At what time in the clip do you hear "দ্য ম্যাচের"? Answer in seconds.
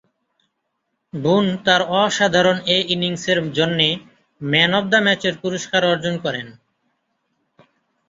4.91-5.33